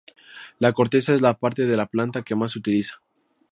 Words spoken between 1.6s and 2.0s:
de la